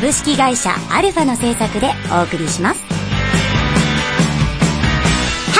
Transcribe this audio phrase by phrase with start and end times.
[0.00, 2.82] 株式会社アルファの制作でお送りします。
[2.82, 2.94] は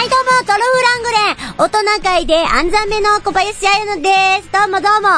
[0.03, 4.51] いどうも、トロフラングレン大人会で暗算目の小林彩乃です。
[4.51, 5.09] どうもどうも。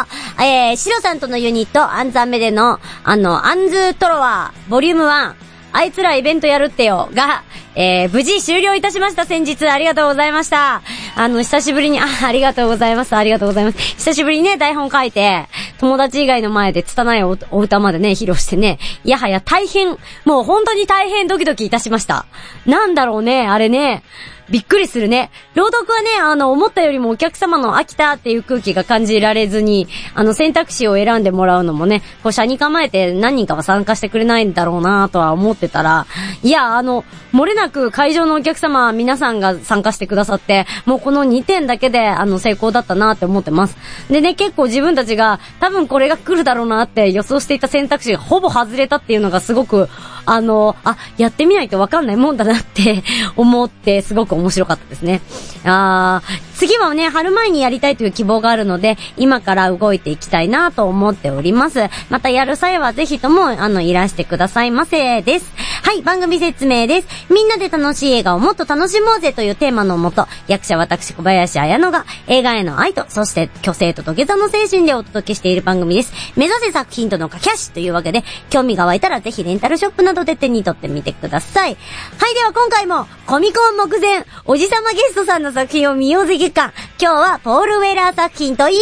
[0.44, 5.34] えー、シロさんとのユニット、暗算目での、あの、アンズトロワー、ボリューム1、
[5.72, 7.42] あいつらイベントやるってよ、が、
[7.74, 9.66] えー、無事終了いたしました、先日。
[9.68, 10.82] ありがとうございました。
[11.16, 13.78] あの、久しぶりに、あ、ありがとうございます、ありがとうございます。
[13.78, 15.46] 久しぶりにね、台本書いて、
[15.78, 22.26] 友達以外の前で拙いおお歌までね、披露してね、いやはや大変、もう本当に大変ドキドキいたしました。
[22.66, 24.02] なんだろうね、あれね。
[24.50, 25.30] びっくりするね。
[25.54, 36.06] 朗読はね、あの、思ったよりもお客様の飽きたっていう空気が感じられずに、あの、選択肢を選んでもらうのもね、こう、車に構えて何人かは参加してくれないんだろうなとは思ってたら、
[36.42, 43.76] いや、あの、漏れなく会場のお客様皆さんが参加してくださって、もうこの2点だけで、あの、成功だったなって思ってます。
[44.10, 49.88] でね、結構自分たちが、多分これが来るだろうなって予想していた選択肢がほぼ外れたっていうのがすごく、
[50.24, 53.02] あの、あ、やってみないとわかんないもんだなって
[53.36, 55.20] 思って、すごく面白かったですね。
[55.64, 61.88] あー、次はね、春前にやりたいという希望があるので、今から動いていきたいなと思っております。
[62.10, 65.52] またやる際はぜひとも、あの、いらしてくださいませです。
[65.82, 67.08] はい、番組説明です。
[67.32, 76.12] みんなで楽しい映画をもっと楽しもうぜというテーマのもと、役者私小林彩乃が映画への愛と、そして虚勢と土下座の精神でお届けしている番組です。
[76.36, 81.76] 目指せ作品との駆け足というわけで、興味が湧いたらぜひレンタルショップなどで手に取ってみてください。
[82.18, 86.72] はい、では今回も、コミコン目前、おじさまゲストさんの作品を見ようぜ月間。
[87.00, 88.78] 今日はポール・ウェラー作品といえ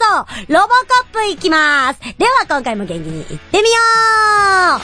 [0.00, 0.72] ばそう、ロボコ
[1.10, 2.00] ップいきます。
[2.18, 3.76] では今回も元気に行ってみよ
[4.78, 4.80] う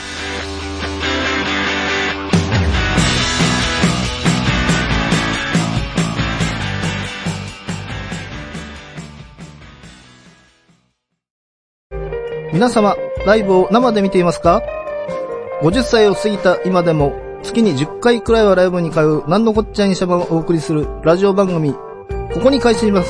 [12.53, 12.95] 皆様、
[13.25, 14.63] ライブを生で見ていますか？
[15.61, 17.13] ?50 歳を過ぎた今でも、
[17.43, 23.09] 月に10回くらいはライブに通う、なんのこっちゃいにしゃばをお送りするラジオ番組、ここに開始します。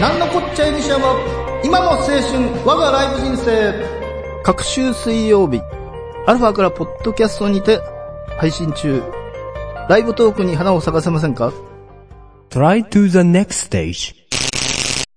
[0.00, 1.16] なんのこっちゃいにしゃば、
[1.64, 2.20] 今の青春、
[2.64, 3.72] 我がライブ人生。
[4.42, 5.60] 各週水曜日、
[6.26, 7.80] アルファからポッドキャストにて
[8.38, 9.02] 配信中。
[9.88, 11.52] ライブトークに花を咲かせませんか
[12.50, 14.14] ?Try to the next stage.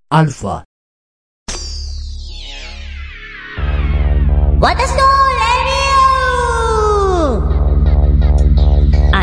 [0.10, 0.64] アルファ
[4.60, 5.27] 私の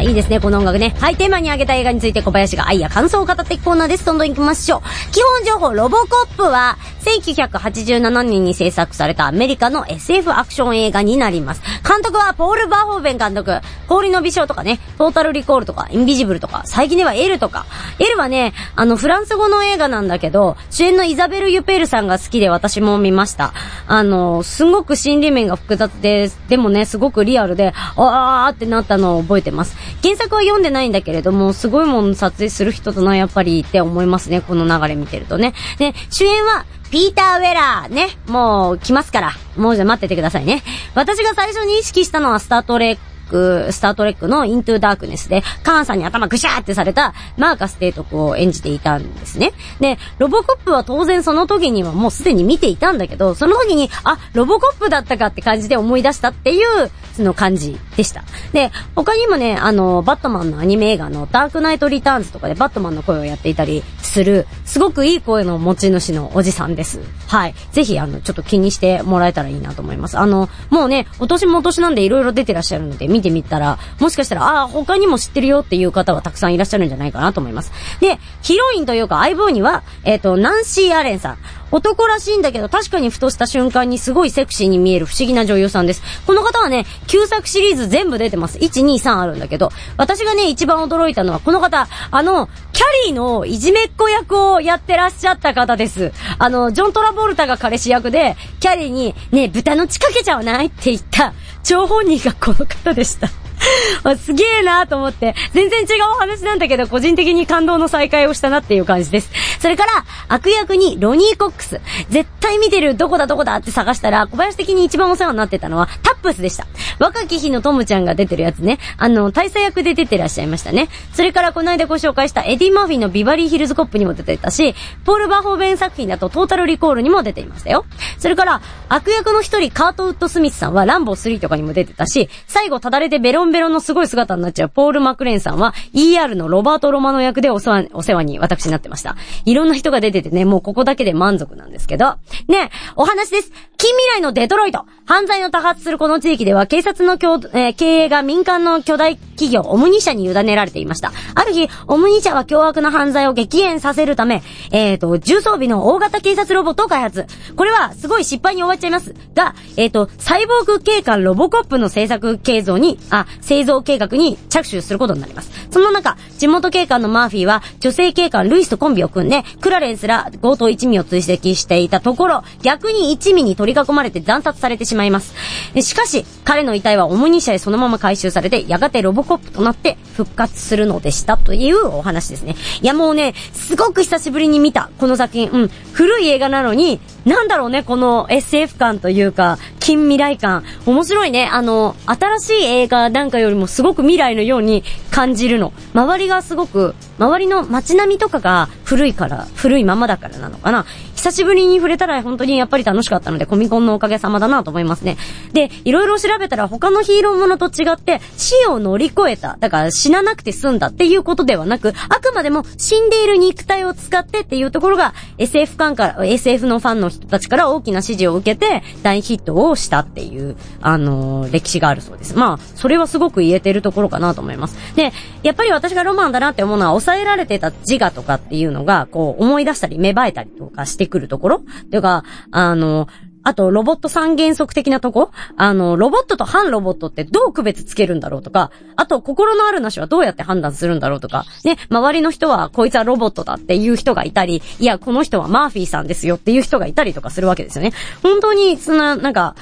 [0.04, 0.94] いいですね、この音楽ね。
[1.00, 4.04] はい、テーマに挙げた映画について小林が愛や感想を語っていくコーナーです。
[4.04, 4.80] どんどん行きましょう。
[5.12, 11.62] 基本情報、ロボコップは、1987年に制作されたアメリカの SF アクション映画になります。
[11.86, 13.60] 監督はポール・バーホーベン監督。
[13.88, 17.64] 氷の美少とかね、トータルリコールとか、インビジブルとか、最近ではエルとか。
[17.98, 23.54] エルはね、あの、フランス語の映画なんだけど、主演のイザベル・ユペールさんが好きで私も見ました。
[23.86, 29.93] あの、すごく心理面が複雑で、でもね、すごくリアルで、あーってなったのを覚えてます。
[30.02, 34.40] 原作は読んでないんだけれども、すごいもの撮影する人だな、やっぱりって思いますね。
[34.40, 35.54] この流れ見てるとね。
[35.78, 38.08] で、主演は、ピーター・ウェラーね。
[38.28, 39.32] もう来ますから。
[39.56, 40.62] もうじゃ待っててくださいね。
[40.94, 42.98] 私が最初に意識したのはスタートレッ
[43.34, 49.52] ク、スタートレックのイントゥーダークネスで、カーンさんに頭ぐしゃーってされたマーカス提督を演じていたんですね。
[49.80, 58.24] で、ロボコップは当然その時にはもうすでに見ていたんだけど、その時に、あ、ロボコップだったかって感じで思い出したっていう、その感じでした。
[58.52, 67.00] で、他にもね、あの、バットマンのアニメ映画のダークナイトリターンズとかでバットマンの声をやっていたりする、すごくいい声の持ち主のおじさんです。
[67.28, 67.54] はい。
[67.72, 70.18] ぜひ、あの、ちょっと気にしてもらえたらいいなと思います。
[70.18, 77.72] あの、もうね、お年もお年なんで色々出てらっしゃるので、見てみたら、もしかしたら、ああ、他にも知ってるよっていう方はたくさんいらっしゃるんじゃないかなと思います。
[78.00, 81.38] で、ヒロインというか相棒には、えっ、ー、と、ナンシー・アレンさん。
[81.74, 86.02] 男らしいんだけど、確かにふとした瞬間にすごいセクシーに見える不思議な女優さんです。
[86.24, 88.58] この方はね、旧作シリーズ全部出てます。
[88.58, 96.12] 1、2、3あるんだけど、私がね、一番驚いたのはこの方、あの、キャリーのいじめっ子役をやってらっしゃった方です。
[96.38, 101.34] あの、ジョン・トラボルタが彼氏役で、キャリーに、ね、豚の血かけちゃわないって言った、
[101.64, 103.43] 張本人がこの方でした。
[104.18, 109.30] すげえなと思って、全然違う話なんだけど、個人的に感動の再会をしたなっていう感じです。
[109.60, 111.80] それから、悪役にロニー・コックス。
[112.10, 116.66] 絶対見てるどこだどこだって探したら、小林的に一番お世話になってたのは、タップスでした。
[116.98, 118.78] 若き日のトムちゃんが出てるやつね。
[118.98, 120.88] あの、大佐役で出てらっしゃいましたね。
[121.12, 124.74] それからこの間ご紹介したエディ・マーフィーのビバリー・ヒルズ・コップにも出てたし、
[125.04, 127.84] ポール・バーホーベン作品だとトータル・リコールにも出ていましたよ。
[128.18, 139.16] それから、悪役の一人、カート・ウッド・スミスさんはランボー3とかにも出てたし、最後ただれてベロンベロのすごい姿になっちゃうポール・マクレーンさんは ER のロバート・ロマノ役でお世話お世話に私になってました。
[139.44, 142.16] いろんな人が出ててね、もうここだけで満足なんですけど。
[142.48, 143.52] ね、お話です。
[143.76, 144.86] 近未来のデトロイト。
[145.06, 151.12] 犯罪の多発するこの地域では、警察の、えー経営が民間の巨大企業、オムニ社に委ねられていました。
[151.34, 157.26] ある日、オムニ社は凶悪な犯罪を激減させるため、えっ、と、重装備の大型警察ロボットを開発。
[157.56, 159.14] これは、すごい失敗に終わっちゃいます。
[159.34, 165.50] が、えっ、と、サイボーグ警官ロボコップの製作計像に、あ、製造計画に着手することになります。
[165.70, 175.34] その中、地元警官のマーフィーは、女性警官ルイスとコンビを組んで、クラレンスら強盗一味を追跡していたところ、逆に一味に取り囲まれて惨殺されてしまいます。
[175.80, 182.56] しかし、彼の遺体はオムニ社へそのまま回収されて、やがてロボコップとなって復活するのでしたというお話ですね。
[182.80, 185.50] いやもうね、すごく久しぶりに見た、この作品。
[185.50, 185.70] うん。
[185.92, 190.62] 古い映画なのに、なんだろうね、この SF 感というか、近未来感。
[190.84, 191.48] 面白いね。
[191.50, 195.72] あの、新しい映画なんかよりもすごく未来のように感じるの。
[195.94, 200.86] 周りがすごく、周りの街並みとかが古いから、古いままだからなのかな。
[201.16, 205.16] 久しぶりに触れたら本当にやっぱり楽しかったので、コミコンのおかげさまだなと思いますね。
[205.52, 209.56] で、いろいろ調べたら他のヒーローものと違って、死を乗り越えた。
[209.58, 222.36] だから死ななくて済んだっていうことではなく、あくまでも死んでいる肉体を使ってっていうところが、SF 感から、SF のファンの人たちから大きな支持を受けて、大ヒットをしたっていう、あのー歴史があるそうです。
[222.36, 224.76] まあ、それはすごく言えてるところかなと思います。
[224.96, 231.62] で、やっぱり私がロマンだなって思うのは、抑えられてた自我とかっていうのが、こう、思い出したり、芽生えたりとかしてくるところ。
[231.90, 233.08] というか、あの、
[233.44, 235.30] あと、ロボット三原則的なとこ。
[235.56, 247.92] あの、ロボットと反ロボットってどう区別つけるんだろうとか、あと、心のあるなしはどうやって判断するんだろうとか、ね、周りの人は、こいつはロボットだっていう人がいたり、いや、この人はマーフィーさんですよっていう人がいたりとかするわけですよね。
[248.22, 249.56] 本当に、そんな、なんか、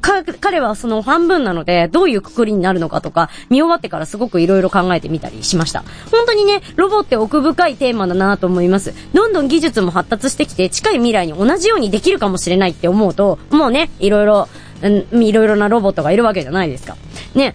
[0.00, 5.84] か、彼はその半分なので、どういうくくりになるのかとか、見終わってからすごくいろいろ考えてみたりしました。
[6.10, 8.94] 本当にね、ロボって奥深いテーマだなと思います。
[9.12, 14.48] どんどん技術も発達してきて、近い未来に同じようにできるかもしれないって思うと、もうね、いろいろ、
[14.82, 16.96] うんいろいろなロボットがいるわけじゃないですか。
[17.34, 17.54] ね、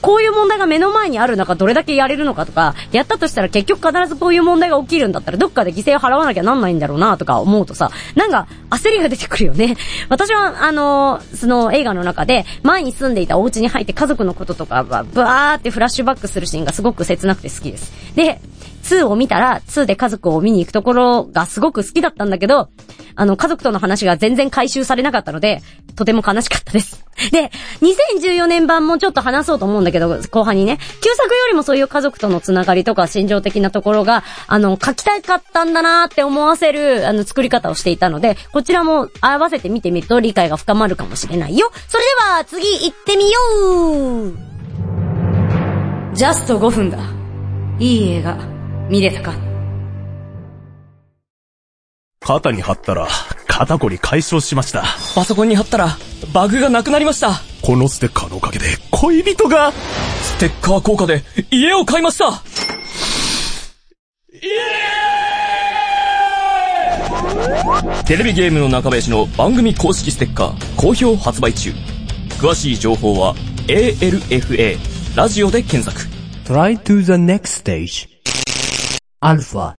[0.00, 9.76] こういう問題が目の前にある中どれだけやれるのかとか、やったとしたら結局必ずこういう問題が起きるんだったらどっかで犠牲を払わなきゃなんないんだろうなとか思うとさ、なんか焦りが出てくるよね。
[10.08, 17.92] 私はあのーその映画の中で前に住んでいたお家に入って家族のこととかがブワーってフラッシュバックするシーンがすごく切なくて好きです。
[18.14, 18.40] で、
[18.88, 22.68] 2を見たら、2で家族を見に行くところがすごく好きだったんだけど、
[23.14, 25.60] あの、家族との話が全然回収されなかったので、
[25.96, 27.04] とても悲しかったです。
[27.32, 27.50] で、
[27.82, 41.70] 2014年版もちょっと話そうと思うんだけど、後半にね、旧作よりもそういう家族とのつながりとか心情的なところが、あの、書きたかったんだなーって思わせる、あの、作り方をしていたので、こちらも合わせて見てみると理解が深まるかもしれないよ。
[41.88, 43.38] それでは、次行ってみよ
[44.28, 44.48] う
[46.14, 46.98] ジャスト5分だ。
[47.78, 48.36] いい映画、
[48.88, 49.34] 見れたか
[52.20, 53.08] 肩に貼ったら、
[53.46, 54.84] 肩こり解消しました。
[55.14, 55.96] パソコンに貼ったら、
[56.34, 57.40] バグがなくなりました。
[57.62, 62.42] このステッカーのおかげで、恋人が、ステッカー効果で、家を買いました
[68.04, 71.72] テレビゲームの中林の番組公式ステッカー、好評発売中。
[72.40, 73.34] 詳しい情報は、
[73.68, 74.76] ALFA、
[75.16, 76.08] ラジオで検索。
[76.44, 78.17] Try to the next stage.
[79.20, 79.77] Alpha.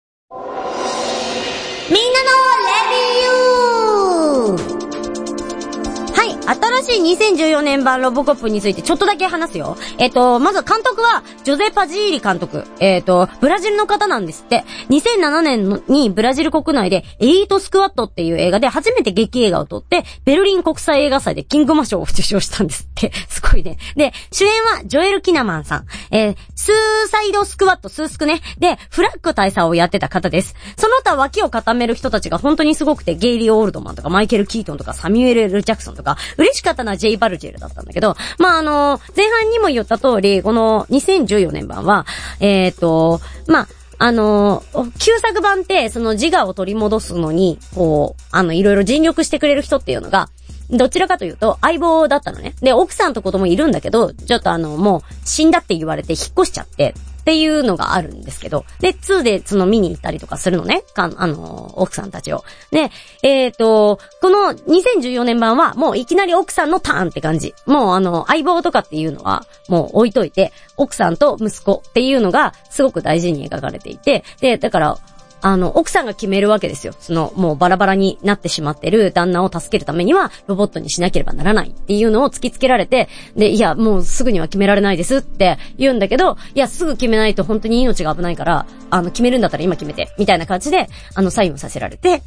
[6.89, 9.77] しい2014年版ロボコップについてちょっとだけ話すよ。
[9.97, 12.65] えっ、と、まず監督は、ジョゼ・パジーリ監督。
[12.79, 14.63] えっ、と、ブラジルの方なんですって。
[14.89, 23.11] 2007年にブラジル国内で、エリート・スクワットっていう映画で初めて劇映画を撮って、ベルリン国際映画祭でキングマ賞を受賞したんですって。
[23.29, 23.77] すごいね。
[23.95, 25.85] で、主演はジョエル・キナマンさん。
[26.11, 28.41] えースーサイド・スクワット、スースクね。
[28.57, 30.55] で、フラッグ大佐をやってた方です。
[30.77, 42.05] その他脇を固める人たちが本当にすごくて、ゲイリー・オールドマンとか、マイケル・キートンとか、サミュエル・ル・ジャクソンとか、嬉しかったのはジェイ・バルジェルだったんだけど、まあ、あの、前半にも言った通り、この2014年版は、
[42.39, 43.67] えっ、と、まあ、
[44.01, 44.63] あの、
[44.97, 50.29] 旧作版って、その自我を取り戻すのに、こう、あの、いろいろ尽力してくれる人っていうのが、
[50.71, 52.55] どちらかというと、相棒だったのね。
[52.61, 60.83] で、奥さんと子供いるんだけど、ちょっとあの、もう、死んだって言われて引っ越しちゃって、っていうのがあるんですけど、で、2でその見に行ったりとかするのね。
[60.93, 62.43] かんあの、奥さんたちを。
[62.71, 62.91] で、
[63.23, 67.53] えっ、と、この2014年版はもういきなり奥さんのターンって感じ。
[67.65, 74.97] もうあの、相棒とかっていうのはもう置いといて、奥さんと息子っていうのがすごく大事に描かれていて、で、だから、
[75.41, 76.93] あの、奥さんが決めるわけですよ。
[76.99, 92.21] その、もうバラバラになってしまってる旦那を助けるためには、ロボットにしなければならないっていうのを突きつけられて、で、いや、もうすぐには決められないですって言うんだけど、いや、すぐ決めないと本当に命が危ないから、あの、決めるんだったら今決めて、みたいな感じで、あの、サインをさせられて、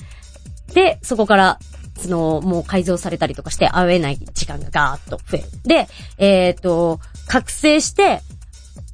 [0.74, 1.58] で、そこから、
[1.98, 5.44] その、もう改造されたりとかして会えない時間がガーッと増える。
[5.64, 8.22] で、えっ、と、覚醒して、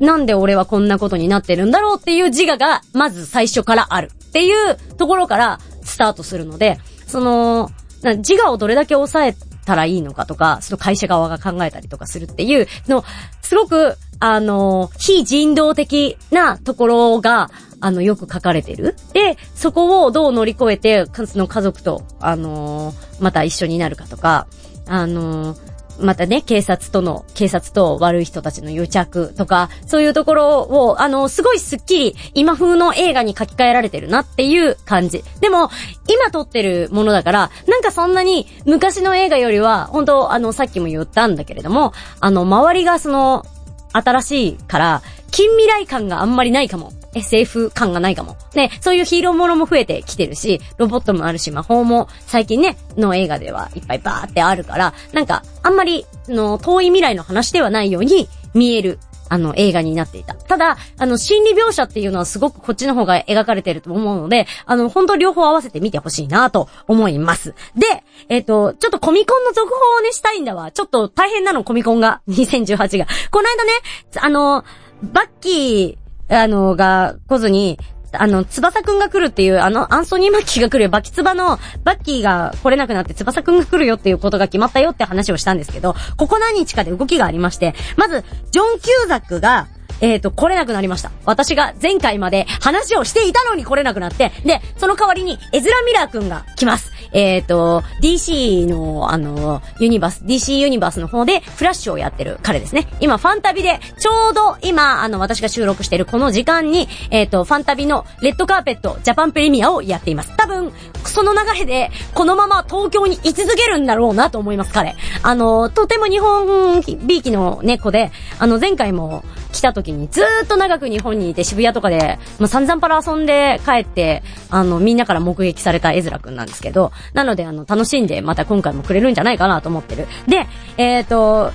[0.00, 7.71] なんで俺はこんなことになってるんだろうっていう自我が、まず最初からあるっていうところからスタートするので、その、
[8.02, 9.37] 自我をどれだけ抑え
[9.67, 13.05] たらいいのかとか、その会社側が考えたりとかするっていう、の、
[13.43, 17.50] すごく、あの、非人道的なところが、
[17.81, 18.97] あの、よく書かれてる。
[19.12, 24.47] で、そこをどう乗り越えて、かその家族と、あのまた一緒になるかとか、
[24.87, 25.57] あの
[26.00, 35.25] またね、警察との、警察と悪い人たちの癒着とか、そういうところを、あの、すごいスッキリ、今風の映画に書き換えられてるなっていう感じ。
[35.40, 35.71] でも、
[36.09, 43.45] 今撮ってるものだから、なんかそんなに昔の映画よりは、本当あの、さっきも言ったんだけれども、あの、周りがその、
[43.93, 46.93] 新しいから、近未来感があんまりないかも。
[47.15, 48.37] SF 感がないかも。
[48.55, 58.99] ね、そういうヒーローものも増えてきてるし、ロボットもあるし、魔法も最近ね、の映画ではいっぱいバーってあるから、なんか、あんまり、の、遠い未来の話ではないように見える。
[59.31, 60.35] あの、映画になっていた。
[60.35, 67.55] ただ、あの、心理描写っていうのはすごくこっちの方が描かれてると思うので、あの、本当両方合わせて見てほしいなと思います。
[67.77, 70.71] で、えっ、と、ちょっとコミコンの続報をね、したいんだわ。
[70.71, 72.23] ちょっと大変なの、コミコンが。
[72.29, 73.07] 2018が。
[73.31, 73.73] この間ね、
[74.17, 74.65] あの、
[75.03, 77.79] バッキー、あの、が来ずに、
[78.13, 89.69] あの、翼くんが来るっていう、あの、アンソニー・マッキーが来るよバキツバの、バッキーが来れなくなって翼くんが来るよっていうことが決まったよって話をしたんですけど、ここ何日かで動きがありまして、まず、ジョン・キューザックが、
[90.01, 91.11] えっ、と、来れなくなりました。
[91.25, 96.93] 私が前回まで話をしていたのに来れなくなって、で、その代わりに、エズラ・ミラーくんが来ます。
[97.12, 102.87] えっ、と、DC の、あの、ユニバース、DC ユニバースの方で、フラッシュをやってる彼ですね。
[103.00, 110.37] 今、ファンタビで、ちょうど今、あの、私が収録してるこの時間に、えっ、と、ファンタビの、レッドカーペット、ジャパンプレミアをやっています。
[110.37, 110.73] 多分、
[111.05, 114.97] その流れで、このまま東京に居続けるんだろうなと思います、彼。
[115.23, 130.07] あの、とても日本びいきの猫で、あの、前回も来た時にずーっと長く日本にいて渋谷とかで、もう散々パラ遊んで帰って、あの、みんなから目撃されたエズラくんなんですけど、なので、あの、楽しんでまた今回もくれるんじゃないかなと思ってる。
[130.26, 131.52] で、えっ、と、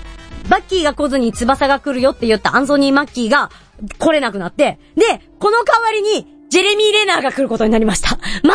[0.49, 3.49] バッキーが来ずに翼が来るよって言ったアンソニー・マッキーが
[3.97, 8.17] 来れなくなって、で、この代わりに、ジェレミー・レナーが来ることになりました。
[8.43, 8.53] ま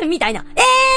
[0.00, 0.04] た？
[0.06, 0.44] みたいな。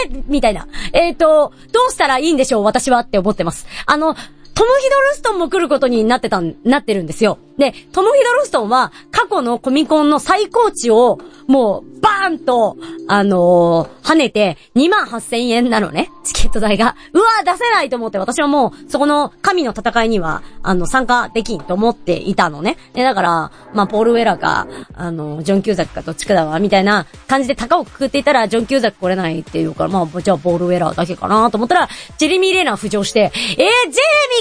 [0.06, 0.24] えー？
[0.28, 0.68] みたいな。
[0.92, 3.68] えっ、と、どうしたらいいんでしょう私はって思ってます。
[3.86, 7.38] あの、トム・ヒドルストンも来ることになってたん、なってるんですよ。
[7.58, 16.12] で、トム・ヒドルストンは過去のコミコンの最高値をもうバーンと、あのー跳ねて2万8000円なのね。
[16.24, 16.96] チケット代が。
[17.12, 22.78] うわー出せないと思って私はもうそこの神の戦いには、あの、参加できんと思っていたのね。
[22.94, 33.68] で、だから、まあ、ポール・ウェラか、あの、ジョン・キューザックかどっちかだわ、みたいな感じで高をくくっていたら、ジョン・キューザック来れないっていうから、まあ、じゃあ、ポール・ウェラだけかなと思ったら、ジェレミー・レーナー浮上して、えー、ジェレ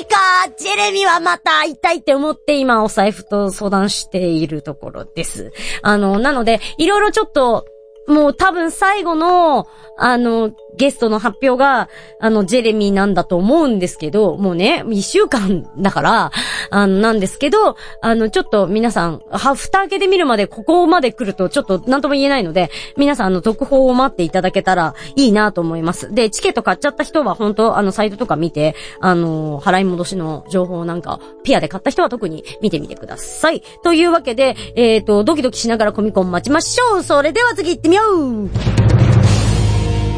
[0.01, 5.53] ミーかジェレミーはまた会いたいって思って今、お財布と相談しているところです。
[5.83, 7.67] あの、なので、いろいろちょっと、
[8.07, 11.89] もう多分最後の、あの、ゲストの発表が、
[12.21, 16.33] あの、ジェレミーなんだと思うんですけど、もうね、一週間だから、
[16.71, 26.13] あの、なんですけど、あの、ちょっと皆さん、は、蓋開けてみるまでここまで来るとちょっとなんとも言えないので、皆さん、あの、続報を待っていただけたらいいなと思います。
[26.13, 33.63] で、チケット買っちゃった人は本当あの、サイトとか見て、あの、払い戻しの情報なんか、ピアで買った人は特に見てみてください。
[33.85, 38.03] というわけで、えっ、と、ドキドキしながらコミコン待ちましょうそれでは次行ってみよ
[38.45, 38.49] う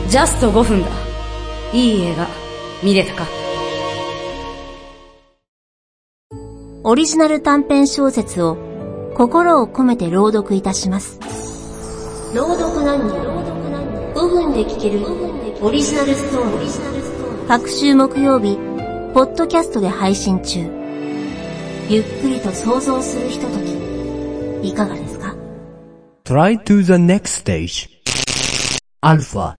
[0.09, 0.89] ジャスト5分だ。
[1.75, 2.27] いい映画、
[2.83, 3.27] 見れたか
[6.85, 8.57] オリジナル短編小説を
[9.15, 11.19] 心を込めて朗読いたします。
[12.35, 13.15] 朗読何人
[14.15, 15.05] ？5分で聞ける
[15.61, 17.47] オリジナルストーリー。
[17.47, 18.57] 各週木曜日、
[19.13, 20.61] ポッドキャストで配信中。
[21.91, 23.59] ゆっくりと想像するひとと
[24.63, 25.16] き、いかがですか？
[26.27, 27.89] Try to the next stage.
[29.01, 29.55] Alpha.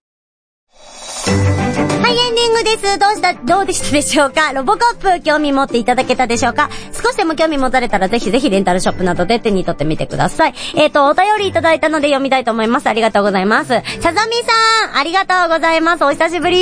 [2.18, 2.98] エンディングです。
[2.98, 4.52] どうした、どうでしたでしょうか？
[4.52, 6.68] ロボコップ、興味持っていただけたでしょうか？
[6.92, 10.54] 少しでも興味持たれたら、ぜひぜひレンタルショップなどで手に取ってみてください。
[10.74, 12.88] えっ、と、お便りいただいたので読みたいと思います。
[12.88, 13.68] ありがとうございます。
[13.68, 16.04] さざみさん、ありがとうございます。
[16.04, 16.58] お久しぶり。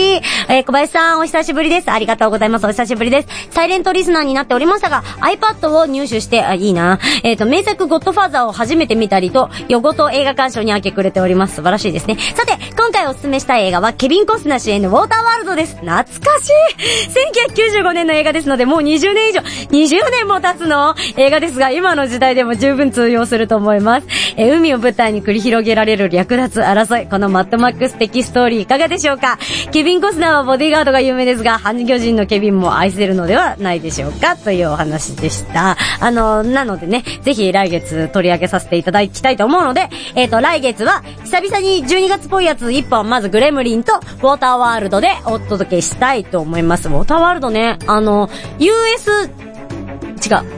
[0.48, 1.90] えー小林さん、お久しぶりです。
[1.90, 2.66] ありがとうございます。
[2.66, 3.28] お久しぶりです。
[3.50, 6.98] サイレントリスナーになっておりましたが、iPad を入手して、あ、いいな。
[7.22, 11.56] えっ、と、名作ゴッドファーザーを初めて見たりと、夜ごと映画鑑賞に明け暮れております。
[11.56, 12.16] 素晴らしいですね。
[12.34, 15.74] さて、今回おすすめしたい映画は、ケビン・コスナー主演のウォーターワールドです。
[15.74, 24.06] 懐かしい !1995 年の映画ですので、もう20年以上、20年も経つの映画ですが、今の時代でも十分通用すると思います。
[24.36, 29.36] え海を舞台に繰り広げられる略奪争い、このマッドマックス的ストーリーいかがでしょうか？
[29.72, 34.36] ケビン・コスナーはボディーガードが有名ですが、半魚人のケビンも愛せるのではないでしょうか？
[34.36, 35.76] というお話でした。
[36.00, 46.88] あの、なのでね、ぜひ来月取り上げさせていただきたいと思うので、えっ、と、来月は、久々に12月っぽいやつ1本、まずグレムリンとウォーターワールドでお届けしたいと思います。
[46.88, 48.28] ウォーターワールドね、あの、
[48.58, 49.28] US、違う、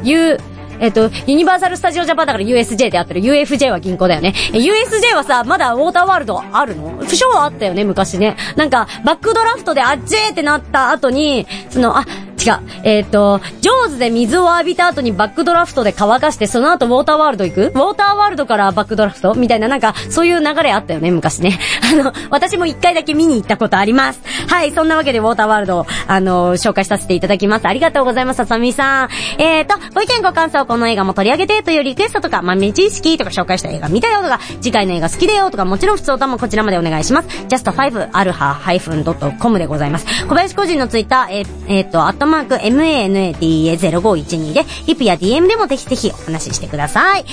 [0.02, 0.38] U、
[0.80, 3.20] えっと、ユニバーサル・スタジオ・ジャパンだから USJ であってる。
[3.20, 4.32] UFJ は銀行だよね。
[4.52, 6.90] USJ はさ、まだウォーターワールドあるの？
[6.90, 8.36] 不詳はあったよね、昔ね。
[8.56, 12.04] なんか、バックドラフトであっちーってなった後に、その、あ、
[12.38, 12.60] 違う。
[12.84, 17.66] えっ、と、ジョーズで水を浴びた後にバックドラフトで乾かして、その後ウォーターワールド行く？
[17.66, 21.58] ウォーターワールドからバックドラフトみたいな、なんか、そういう流れあったよね、昔ね。
[21.92, 24.20] あの、私も一回だけ見に行ったことあります。
[24.48, 27.66] はい、そんなわけでウォーターワールドを、あの、紹介させていただきます。
[27.66, 29.08] ありがとうございます、ささみさん。
[29.38, 37.28] えーと、ご意見ご感想、この映画も取り上げてというリクエストとか、豆知識とか紹介した映画見たよとか、次回の映画好きだよとか、もちろん普通歌もこちらまでお願いします。
[37.48, 40.06] just5alpha-.com でございます。
[40.26, 47.04] 小林個人のツイッター、えー、えーと、マーク manada0512 で、リプや DM でもぜひぜひお話ししてください。
[47.04, 47.24] はい、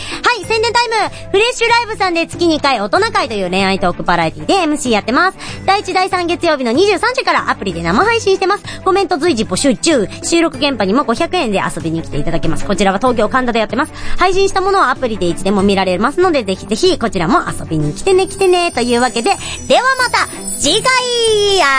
[0.45, 0.95] 宣伝タイム
[1.31, 5.37] フレッシュライブさんで月2回大人会という恋愛トークパラエティで MC やってます。
[5.65, 8.63] 第1、第3月曜日の23時からアプリで生配信してます。
[8.83, 10.07] コメント随時募集中。
[10.23, 12.65] 収録現場にも500円で遊びに来ていただけます。
[12.65, 13.93] こちらは東京神田でやってます。
[14.17, 19.31] 配信したものはアプリでいつでも見られますので、ぜひぜひこちらも遊びに来てね来てねというわけで、
[19.67, 20.91] ではまた次回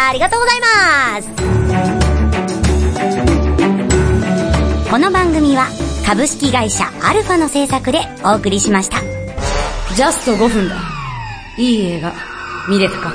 [0.08, 2.05] ありがとうございます
[4.88, 5.66] この番組は
[6.06, 9.00] 株式会社アルファの制作でお送りしました。
[9.96, 10.76] ジャスト5分だ。
[11.58, 12.12] いい映画、
[12.68, 13.10] 見れたか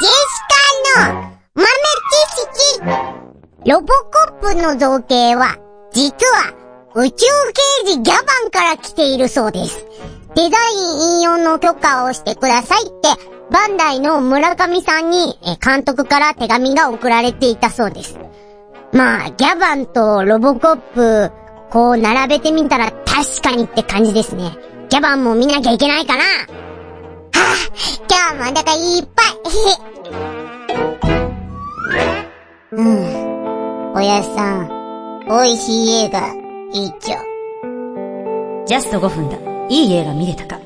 [0.00, 1.66] ジェシカの豆
[2.32, 5.58] 知識ロボコップの造形は、
[5.92, 6.54] 実は
[6.94, 7.26] 宇宙
[7.84, 9.84] 刑事ギャバンから来ているそうです。
[10.34, 13.08] デザイン引用の許可をしてくださいって、
[13.50, 18.18] バンダイの村上さんにえ監督から手紙が送られていたそうです。
[18.92, 21.30] まあ、ギャバンとロボコップ、
[21.70, 24.56] こう並べてみたら確かにって感じですね。
[24.88, 29.28] ギャバンも見なきゃいけないかなはぁ、今日もお腹いっぱい。
[32.72, 33.92] うん。
[33.94, 34.68] おやさん、
[35.28, 36.20] 美味しい映画、
[36.72, 37.16] いいちょ。
[38.66, 39.36] ジャスト5分だ。
[39.68, 40.58] いい映画見れたか？